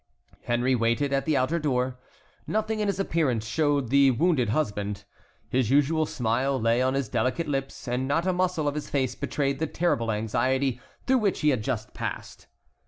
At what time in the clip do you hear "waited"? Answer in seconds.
0.73-1.13